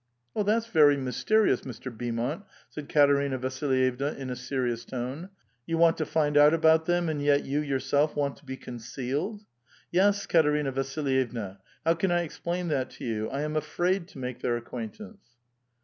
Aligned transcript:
*' 0.23 0.33
That's 0.35 0.65
very 0.65 0.97
mysterious, 0.97 1.61
Mr. 1.61 1.95
Beanmont," 1.95 2.45
said 2.71 2.89
Katerina 2.89 3.37
Vasflvevna 3.37 4.17
in 4.17 4.31
a 4.31 4.35
serious 4.35 4.83
tone. 4.83 5.25
^^ 5.25 5.29
You 5.67 5.77
want 5.77 5.95
to 5.99 6.07
find 6.07 6.37
out 6.37 6.55
about 6.55 6.85
them, 6.87 7.07
and 7.07 7.21
yet 7.21 7.45
you 7.45 7.59
yourself 7.61 8.15
want 8.15 8.35
to 8.37 8.43
be 8.43 8.57
concealed." 8.57 9.41
^^ 9.41 9.45
Yes, 9.91 10.25
Katerina 10.25 10.71
Vasilyeypa; 10.71 11.59
how 11.85 11.93
can 11.93 12.09
I 12.11 12.23
explain 12.23 12.67
that 12.69 12.89
to 12.97 13.05
yon? 13.05 13.29
I 13.31 13.41
am 13.43 13.55
afraid 13.55 14.07
to 14.07 14.17
make 14.17 14.39
their 14.41 14.57
acquaintance." 14.57 15.23